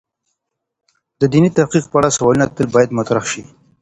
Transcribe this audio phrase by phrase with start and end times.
[1.19, 3.43] د دیني تحقیق په اړه سوالونه تل باید مطرح شی.